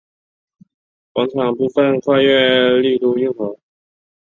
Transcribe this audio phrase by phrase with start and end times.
[1.13, 3.59] 广场部分跨越丽都运河。